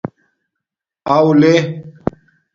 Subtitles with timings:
[1.15, 1.53] اݸ لے